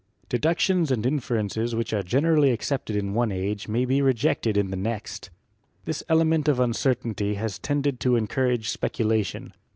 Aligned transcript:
Deductions 0.29 0.89
and 0.89 1.05
inferences 1.05 1.75
which 1.75 1.93
are 1.93 2.01
gener 2.01 2.35
ally 2.35 2.47
accepted 2.47 2.95
in 2.95 3.13
one 3.13 3.31
age 3.31 3.67
may 3.67 3.85
be 3.85 4.01
rejected 4.01 4.57
in 4.57 4.71
the 4.71 4.75
next. 4.75 5.29
This 5.85 6.01
element 6.09 6.47
of 6.47 6.59
uncertainty 6.59 7.35
has 7.35 7.59
tended 7.59 7.99
to 7.99 8.15
encourage 8.15 8.69
specula 8.71 9.23
tion. 9.23 9.53